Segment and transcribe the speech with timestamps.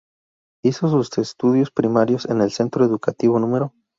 [0.63, 3.71] Hizo sus estudios primarios en el Centro Educativo No.